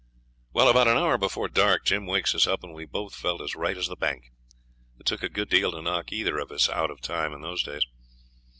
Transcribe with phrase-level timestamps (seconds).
[0.51, 3.53] Well, about an hour before dark Jim wakes us up, and we both felt as
[3.55, 4.31] right as the bank.
[4.99, 7.61] It took a good deal to knock either of us out of time in those
[7.61, 7.85] days.